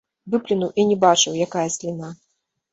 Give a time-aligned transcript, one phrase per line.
[0.35, 2.13] Выплюнуў і не бачыў, якая сліна.